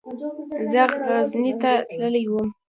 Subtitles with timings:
[0.71, 2.49] زه غزني ته تللی وم.